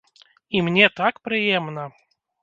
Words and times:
І 0.57 0.61
мне 0.67 0.87
так 0.99 1.19
прыемна. 1.29 1.83